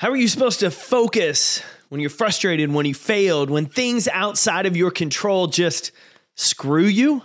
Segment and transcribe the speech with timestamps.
[0.00, 4.64] How are you supposed to focus when you're frustrated, when you failed, when things outside
[4.64, 5.92] of your control just
[6.36, 7.22] screw you?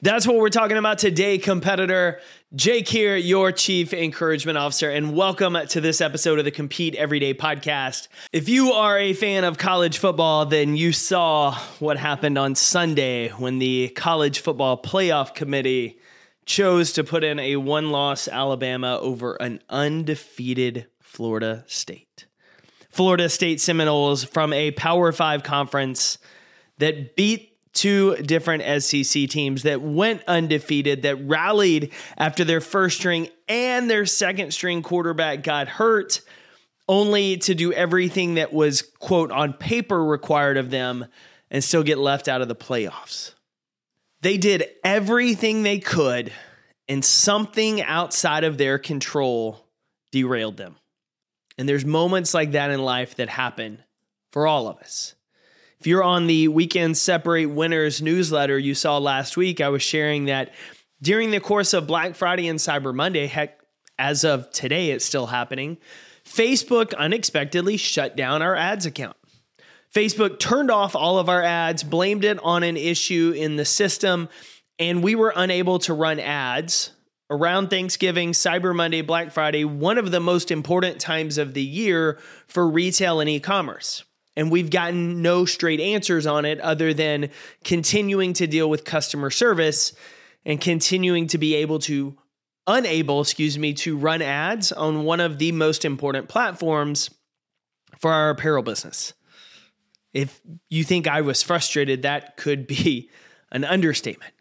[0.00, 2.20] That's what we're talking about today, competitor.
[2.54, 7.34] Jake here, your Chief Encouragement Officer, and welcome to this episode of the Compete Everyday
[7.34, 8.08] podcast.
[8.32, 13.28] If you are a fan of college football, then you saw what happened on Sunday
[13.28, 15.98] when the College Football Playoff Committee
[16.46, 20.86] chose to put in a one loss Alabama over an undefeated
[21.16, 22.26] Florida State.
[22.90, 26.18] Florida State Seminoles from a Power Five conference
[26.76, 33.28] that beat two different SEC teams that went undefeated, that rallied after their first string
[33.48, 36.20] and their second string quarterback got hurt,
[36.86, 41.06] only to do everything that was, quote, on paper required of them
[41.50, 43.32] and still get left out of the playoffs.
[44.20, 46.30] They did everything they could,
[46.90, 49.66] and something outside of their control
[50.12, 50.76] derailed them.
[51.58, 53.82] And there's moments like that in life that happen
[54.30, 55.14] for all of us.
[55.80, 60.26] If you're on the Weekend Separate Winners newsletter you saw last week, I was sharing
[60.26, 60.54] that
[61.02, 63.60] during the course of Black Friday and Cyber Monday, heck,
[63.98, 65.78] as of today, it's still happening,
[66.24, 69.16] Facebook unexpectedly shut down our ads account.
[69.94, 74.28] Facebook turned off all of our ads, blamed it on an issue in the system,
[74.78, 76.90] and we were unable to run ads
[77.30, 82.18] around Thanksgiving, Cyber Monday, Black Friday, one of the most important times of the year
[82.46, 84.04] for retail and e commerce.
[84.36, 87.30] And we've gotten no straight answers on it other than
[87.64, 89.94] continuing to deal with customer service
[90.44, 92.16] and continuing to be able to,
[92.66, 97.10] unable, excuse me, to run ads on one of the most important platforms
[97.98, 99.14] for our apparel business.
[100.12, 103.10] If you think I was frustrated, that could be
[103.50, 104.32] an understatement.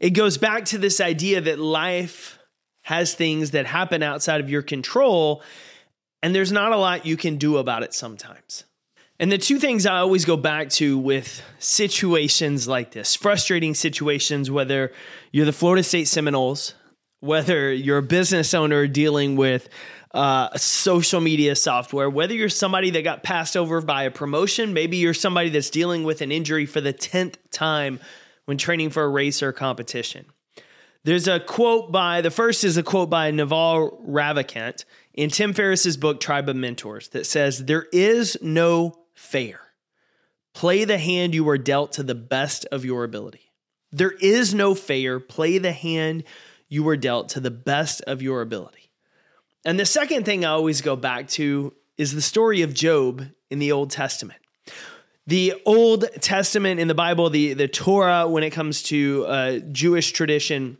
[0.00, 2.38] It goes back to this idea that life
[2.82, 5.42] has things that happen outside of your control,
[6.22, 8.64] and there's not a lot you can do about it sometimes.
[9.20, 14.50] And the two things I always go back to with situations like this frustrating situations,
[14.50, 14.92] whether
[15.32, 16.74] you're the Florida State Seminoles,
[17.18, 19.68] whether you're a business owner dealing with
[20.14, 24.98] uh, social media software, whether you're somebody that got passed over by a promotion, maybe
[24.98, 27.98] you're somebody that's dealing with an injury for the 10th time
[28.48, 30.24] when training for a race or competition.
[31.04, 35.98] There's a quote by the first is a quote by Naval Ravikant in Tim Ferriss's
[35.98, 39.60] book Tribe of Mentors that says there is no fair.
[40.54, 43.52] Play the hand you are dealt to the best of your ability.
[43.92, 45.20] There is no fair.
[45.20, 46.24] Play the hand
[46.70, 48.90] you were dealt to the best of your ability.
[49.66, 53.58] And the second thing I always go back to is the story of Job in
[53.58, 54.40] the Old Testament
[55.28, 60.12] the Old Testament in the Bible, the, the Torah, when it comes to uh, Jewish
[60.12, 60.78] tradition,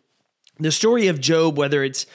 [0.59, 2.07] the story of Job, whether it's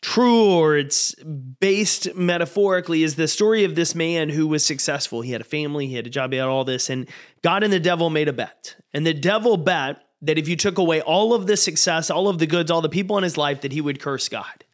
[0.00, 5.20] true or it's based metaphorically, is the story of this man who was successful.
[5.20, 7.10] He had a family, he had a job, he had all this, and
[7.42, 8.74] God and the devil made a bet.
[8.94, 12.38] And the devil bet that if you took away all of the success, all of
[12.38, 14.64] the goods, all the people in his life, that he would curse God.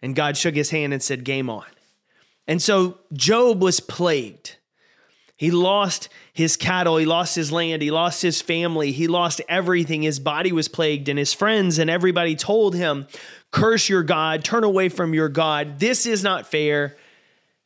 [0.00, 1.66] And God shook his hand and said, Game on.
[2.46, 4.56] And so Job was plagued.
[5.36, 10.02] He lost his cattle, he lost his land, he lost his family, he lost everything.
[10.02, 13.06] His body was plagued, and his friends and everybody told him,
[13.50, 15.78] Curse your God, turn away from your God.
[15.78, 16.96] This is not fair.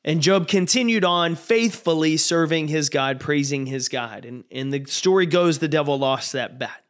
[0.05, 4.25] And Job continued on faithfully serving his God, praising his God.
[4.25, 6.85] And, and the story goes the devil lost that bet.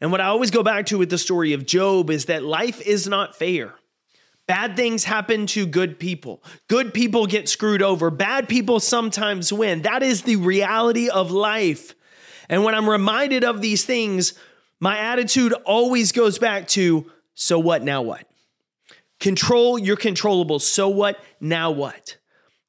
[0.00, 2.80] And what I always go back to with the story of Job is that life
[2.80, 3.74] is not fair.
[4.46, 6.42] Bad things happen to good people.
[6.68, 8.10] Good people get screwed over.
[8.10, 9.82] Bad people sometimes win.
[9.82, 11.94] That is the reality of life.
[12.48, 14.34] And when I'm reminded of these things,
[14.80, 18.28] my attitude always goes back to so what, now what?
[19.18, 20.58] Control your controllable.
[20.58, 22.18] So what, now what?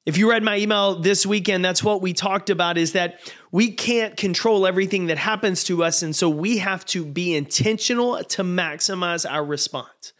[0.06, 3.20] If you read my email this weekend, that's what we talked about is that
[3.50, 6.02] we can't control everything that happens to us.
[6.02, 10.12] And so we have to be intentional to maximize our response.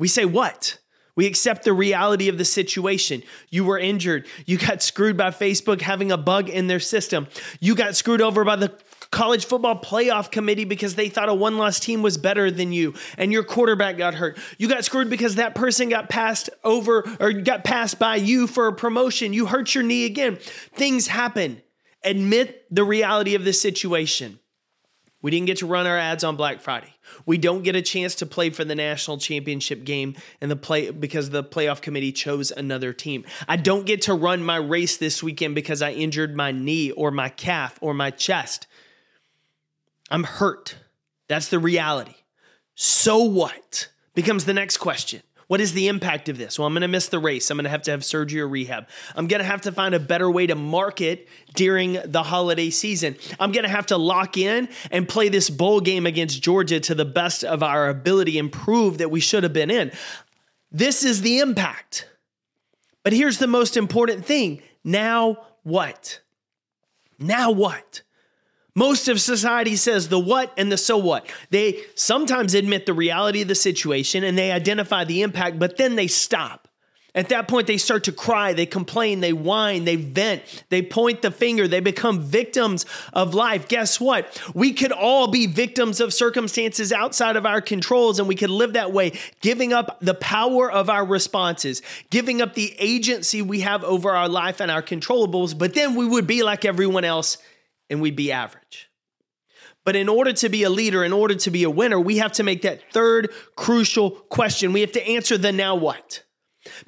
[0.00, 0.78] We say, What?
[1.16, 3.22] We accept the reality of the situation.
[3.50, 4.26] You were injured.
[4.46, 7.26] You got screwed by Facebook having a bug in their system.
[7.60, 8.72] You got screwed over by the
[9.10, 12.94] college football playoff committee because they thought a one loss team was better than you
[13.18, 14.38] and your quarterback got hurt.
[14.56, 18.68] You got screwed because that person got passed over or got passed by you for
[18.68, 19.34] a promotion.
[19.34, 20.38] You hurt your knee again.
[20.74, 21.60] Things happen.
[22.02, 24.38] Admit the reality of the situation.
[25.22, 26.94] We didn't get to run our ads on Black Friday.
[27.26, 30.90] We don't get a chance to play for the national championship game and the play
[30.90, 33.24] because the playoff committee chose another team.
[33.46, 37.10] I don't get to run my race this weekend because I injured my knee or
[37.10, 38.66] my calf or my chest.
[40.10, 40.76] I'm hurt.
[41.28, 42.14] That's the reality.
[42.74, 43.88] So what?
[44.14, 45.22] Becomes the next question.
[45.50, 46.60] What is the impact of this?
[46.60, 47.50] Well, I'm going to miss the race.
[47.50, 48.86] I'm going to have to have surgery or rehab.
[49.16, 51.26] I'm going to have to find a better way to market
[51.56, 53.16] during the holiday season.
[53.40, 56.94] I'm going to have to lock in and play this bowl game against Georgia to
[56.94, 59.90] the best of our ability and prove that we should have been in.
[60.70, 62.08] This is the impact.
[63.02, 66.20] But here's the most important thing now what?
[67.18, 68.02] Now what?
[68.80, 71.30] Most of society says the what and the so what.
[71.50, 75.96] They sometimes admit the reality of the situation and they identify the impact, but then
[75.96, 76.66] they stop.
[77.14, 81.20] At that point, they start to cry, they complain, they whine, they vent, they point
[81.20, 83.68] the finger, they become victims of life.
[83.68, 84.40] Guess what?
[84.54, 88.72] We could all be victims of circumstances outside of our controls, and we could live
[88.72, 89.12] that way,
[89.42, 94.28] giving up the power of our responses, giving up the agency we have over our
[94.28, 97.36] life and our controllables, but then we would be like everyone else
[97.90, 98.88] and we'd be average.
[99.84, 102.32] But in order to be a leader, in order to be a winner, we have
[102.32, 104.72] to make that third crucial question.
[104.72, 106.22] We have to answer the now what.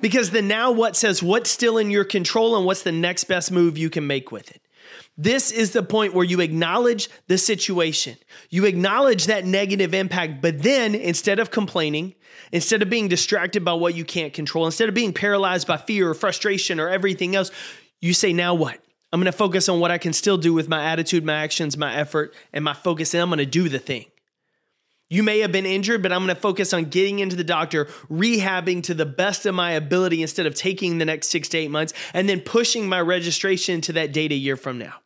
[0.00, 3.50] Because the now what says what's still in your control and what's the next best
[3.50, 4.60] move you can make with it.
[5.16, 8.16] This is the point where you acknowledge the situation.
[8.50, 12.14] You acknowledge that negative impact, but then instead of complaining,
[12.50, 16.10] instead of being distracted by what you can't control, instead of being paralyzed by fear
[16.10, 17.50] or frustration or everything else,
[18.00, 18.78] you say, now what?
[19.12, 21.76] I'm going to focus on what I can still do with my attitude, my actions,
[21.76, 24.06] my effort, and my focus, and I'm going to do the thing.
[25.11, 27.85] You may have been injured, but I'm going to focus on getting into the doctor,
[28.11, 31.70] rehabbing to the best of my ability instead of taking the next six to eight
[31.70, 35.01] months, and then pushing my registration to that date a year from now.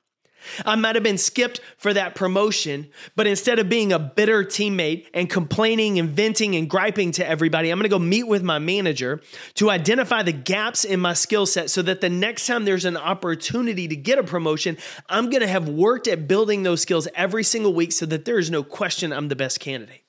[0.64, 5.06] I might have been skipped for that promotion, but instead of being a bitter teammate
[5.14, 9.20] and complaining and venting and griping to everybody, I'm gonna go meet with my manager
[9.54, 12.96] to identify the gaps in my skill set so that the next time there's an
[12.96, 14.76] opportunity to get a promotion,
[15.08, 18.50] I'm gonna have worked at building those skills every single week so that there is
[18.50, 20.02] no question I'm the best candidate.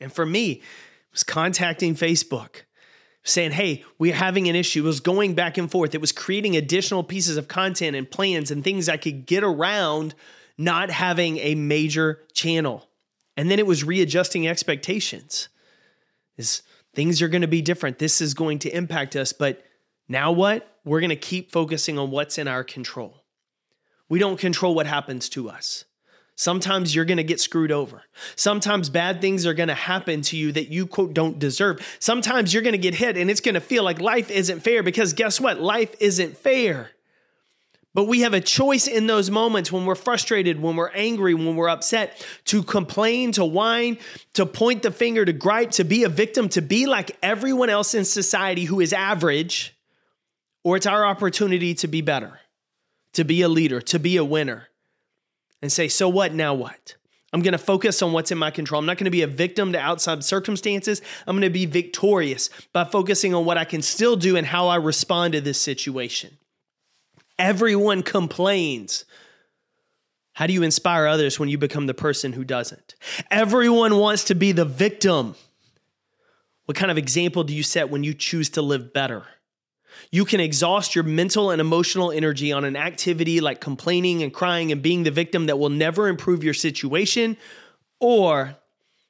[0.00, 0.62] And for me, it
[1.12, 2.62] was contacting Facebook
[3.22, 4.84] saying, hey, we're having an issue.
[4.84, 5.94] It was going back and forth.
[5.94, 10.14] It was creating additional pieces of content and plans and things I could get around
[10.56, 12.88] not having a major channel.
[13.36, 15.48] And then it was readjusting expectations.
[16.36, 16.62] Is
[16.94, 17.98] things are going to be different.
[17.98, 19.62] This is going to impact us, but
[20.08, 20.66] now what?
[20.84, 23.24] We're going to keep focusing on what's in our control.
[24.08, 25.84] We don't control what happens to us.
[26.40, 28.02] Sometimes you're going to get screwed over.
[28.34, 31.86] Sometimes bad things are going to happen to you that you, quote, don't deserve.
[31.98, 34.82] Sometimes you're going to get hit and it's going to feel like life isn't fair
[34.82, 35.60] because guess what?
[35.60, 36.92] Life isn't fair.
[37.92, 41.56] But we have a choice in those moments when we're frustrated, when we're angry, when
[41.56, 43.98] we're upset to complain, to whine,
[44.32, 47.94] to point the finger, to gripe, to be a victim, to be like everyone else
[47.94, 49.76] in society who is average,
[50.64, 52.40] or it's our opportunity to be better,
[53.12, 54.69] to be a leader, to be a winner
[55.62, 56.96] and say, so what, now what?
[57.32, 58.80] I'm going to focus on what's in my control.
[58.80, 61.00] I'm not going to be a victim to outside circumstances.
[61.26, 64.68] I'm going to be victorious by focusing on what I can still do and how
[64.68, 66.36] I respond to this situation.
[67.38, 69.04] Everyone complains.
[70.32, 72.96] How do you inspire others when you become the person who doesn't?
[73.30, 75.36] Everyone wants to be the victim.
[76.64, 79.24] What kind of example do you set when you choose to live better?
[80.10, 84.72] You can exhaust your mental and emotional energy on an activity like complaining and crying
[84.72, 87.36] and being the victim that will never improve your situation,
[87.98, 88.56] or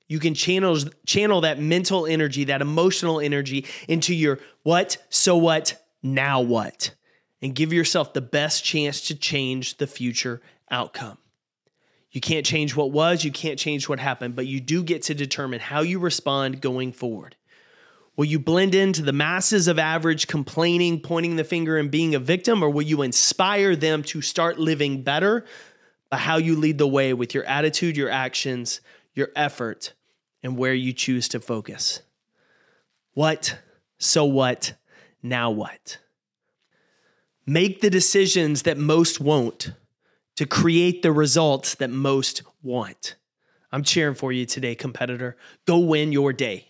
[0.09, 5.81] you can channel channel that mental energy, that emotional energy into your what, so what,
[6.03, 6.95] now what,
[7.41, 11.19] and give yourself the best chance to change the future outcome.
[12.11, 15.15] You can't change what was, you can't change what happened, but you do get to
[15.15, 17.37] determine how you respond going forward.
[18.21, 22.19] Will you blend into the masses of average complaining, pointing the finger, and being a
[22.19, 25.47] victim, or will you inspire them to start living better
[26.11, 28.83] by how you lead the way with your attitude, your actions,
[29.15, 29.95] your effort,
[30.43, 32.03] and where you choose to focus?
[33.15, 33.59] What,
[33.97, 34.75] so what,
[35.23, 35.97] now what?
[37.47, 39.73] Make the decisions that most won't
[40.37, 43.17] to create the results that most want.
[43.73, 45.39] I'm cheering for you today, competitor.
[45.65, 46.70] Go win your day.